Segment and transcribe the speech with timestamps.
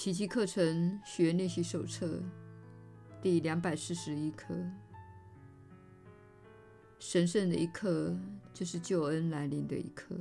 [0.00, 2.22] 奇迹课程学练习手册
[3.20, 4.56] 第两百四十一课：
[6.98, 8.16] 神圣的一刻，
[8.54, 10.16] 就是救恩来临的一刻。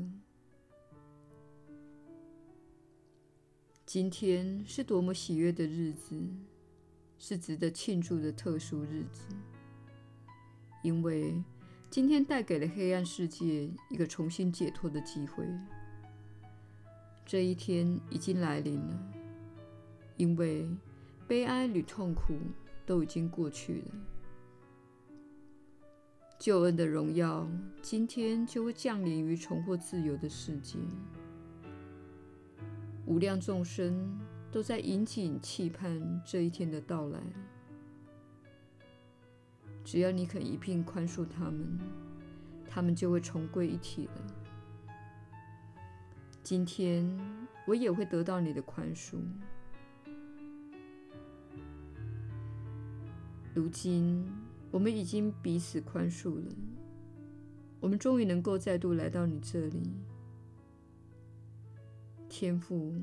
[3.86, 6.14] 今天是多么喜悦的日子，
[7.18, 9.28] 是值得庆祝的特殊日子，
[10.84, 11.42] 因为
[11.90, 15.48] 今天带给了黑暗世界一个重新解脱的机会。
[17.26, 19.14] 这一天已经来临了，
[20.20, 20.70] 因为
[21.30, 22.34] 悲哀与痛苦
[22.86, 23.96] 都已经过去了。
[26.38, 27.48] 救恩的荣耀
[27.82, 30.78] 今天就会降临于重获自由的世界。
[33.06, 34.20] 无量众生
[34.52, 37.20] 都在引颈期盼这一天的到来。
[39.86, 41.80] 只要你肯一并宽恕他们，
[42.70, 44.92] 他们就会重归一体了。
[46.44, 47.10] 今天
[47.66, 49.16] 我也会得到你的宽恕。
[53.54, 54.26] 如今
[54.72, 56.56] 我们已经彼此宽恕了，
[57.80, 59.82] 我们终于能够再度来到你这里。
[62.30, 62.94] 天父，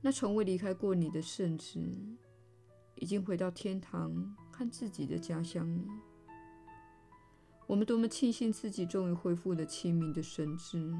[0.00, 1.80] 那从未离开过你的圣子，
[2.94, 5.84] 已经回到天堂和自己的家乡了。
[7.66, 10.94] 我们多么庆幸自己终于恢复了清明的神智，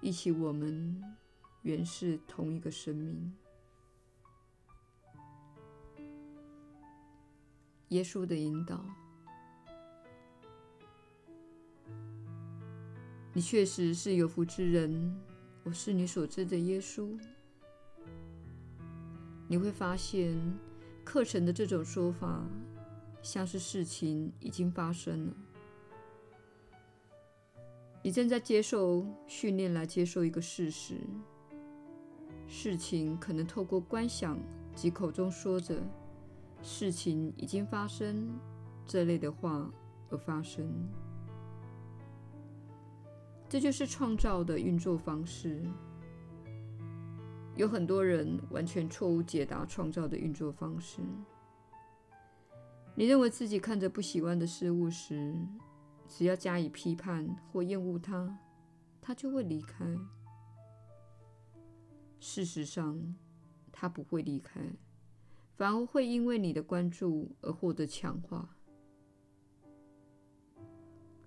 [0.00, 1.00] 忆起我们
[1.62, 3.32] 原是同一个生命。
[7.90, 8.84] 耶稣的引导，
[13.32, 15.16] 你确实是有福之人。
[15.62, 17.16] 我是你所知的耶稣。
[19.46, 20.36] 你会发现，
[21.04, 22.44] 课程的这种说法，
[23.22, 25.32] 像是事情已经发生了。
[28.02, 30.96] 你正在接受训练来接受一个事实：
[32.48, 34.38] 事情可能透过观想
[34.74, 35.80] 及口中说着
[36.62, 38.28] “事情已经发生”
[38.86, 39.70] 这类的话
[40.10, 40.70] 而发生。
[43.48, 45.62] 这就是创造的运作方式。
[47.54, 51.00] 有很多人完全错误解答创造的运作方式。
[52.94, 55.34] 你认为自己看着不喜欢的事物时，
[56.08, 58.38] 只要加以批判或厌恶它，
[59.00, 59.84] 它就会离开。
[62.20, 63.14] 事实上，
[63.70, 64.60] 它不会离开，
[65.56, 68.56] 反而会因为你的关注而获得强化。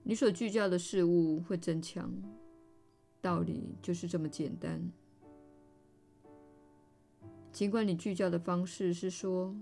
[0.03, 2.13] 你所聚焦的事物会增强，
[3.19, 4.91] 道理就是这么简单。
[7.51, 9.55] 尽管你聚焦的方式是说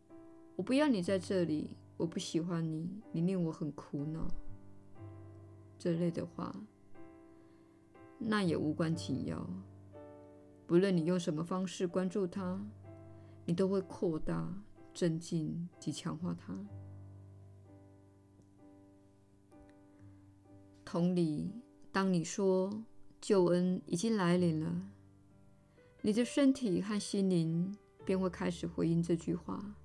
[0.54, 4.28] “我不要你在这里，我不喜欢你，你令我很苦恼”
[5.78, 6.54] 这类的话，
[8.18, 9.48] 那也无关紧要。
[10.66, 12.62] 不论你用什么方式关注他，
[13.44, 14.52] 你都会扩大、
[14.94, 16.56] 增进及强化它。
[20.84, 21.52] 同理，
[21.92, 22.84] 当你说
[23.20, 24.90] 救恩已经来临了，
[26.02, 29.76] 你的身体和心灵便会开始回应这句话，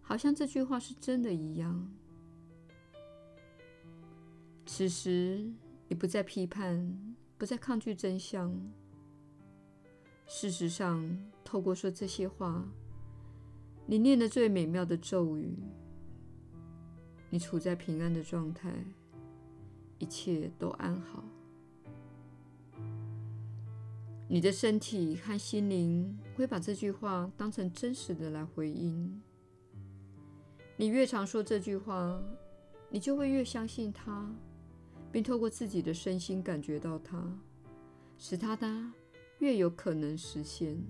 [0.00, 1.90] 好像这句话是真的一样。
[4.64, 5.52] 此时，
[5.88, 8.54] 你不再批判，不再抗拒真相。
[10.26, 11.04] 事实上，
[11.50, 12.64] 透过说这些话，
[13.84, 15.58] 你念的最美妙的咒语，
[17.28, 18.72] 你处在平安的状态。
[19.98, 21.24] 一切都安好，
[24.28, 29.20] 你的身体和心灵会把这句话当成真实的来回应。
[30.76, 32.22] 你越常说这句话，
[32.90, 34.32] 你就会越相信它，
[35.10, 37.20] 并透过自己的身心感觉到它，
[38.16, 38.72] 使它的
[39.40, 40.80] 越有可能实现。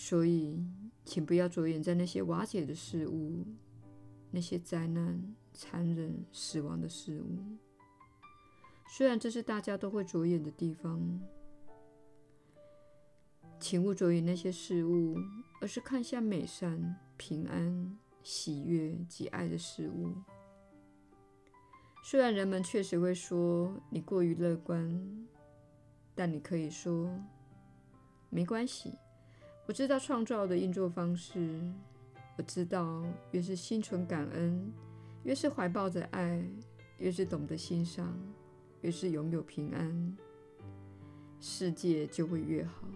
[0.00, 0.64] 所以，
[1.04, 3.44] 请不要着眼在那些瓦解的事物。
[4.30, 7.38] 那些灾难、残忍、死亡的事物，
[8.86, 11.18] 虽然这是大家都会着眼的地方，
[13.58, 15.16] 请勿着眼那些事物，
[15.62, 20.12] 而是看向美善、平安、喜悦及爱的事物。
[22.04, 25.26] 虽然人们确实会说你过于乐观，
[26.14, 27.10] 但你可以说
[28.28, 28.92] 没关系，
[29.68, 31.60] 我知道创造的运作方式。
[32.38, 34.72] 我知道，越是心存感恩，
[35.24, 36.42] 越是怀抱着爱，
[36.96, 38.18] 越是懂得欣赏，
[38.80, 40.16] 越是拥有平安，
[41.38, 42.88] 世界就会越好。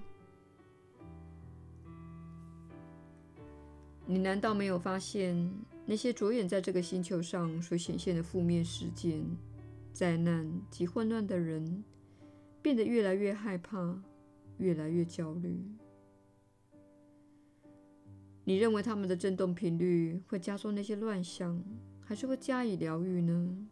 [4.07, 5.53] 你难道没有发现，
[5.85, 9.23] 那些着眼在这个星球上所显现的负面事件、
[9.93, 11.85] 灾难及混乱的人，
[12.63, 14.03] 变得越来越害怕，
[14.57, 15.61] 越来越焦虑。
[18.45, 21.63] 你认为他们的振动频率会加速那些乱象，
[22.01, 23.69] 还是会加以疗愈呢？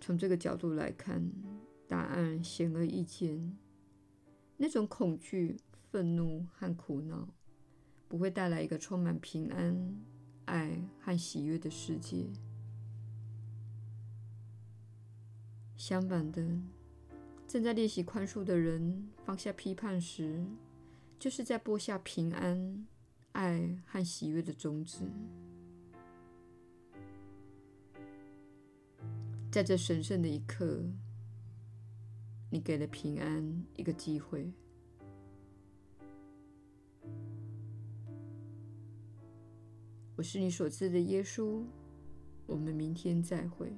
[0.00, 1.30] 从这个角度来看，
[1.86, 3.56] 答案显而易见。
[4.56, 5.58] 那种恐惧、
[5.90, 7.28] 愤怒和苦恼，
[8.08, 10.02] 不会带来一个充满平安、
[10.46, 12.26] 爱和喜悦的世界。
[15.76, 16.42] 相反的，
[17.46, 20.42] 正在练习宽恕的人放下批判时，
[21.18, 22.86] 就是在播下平安、
[23.32, 25.02] 爱和喜悦的种子。
[29.50, 30.84] 在这神圣的一刻，
[32.50, 34.52] 你给了平安一个机会。
[40.14, 41.64] 我是你所知的耶稣。
[42.46, 43.72] 我们明天再会。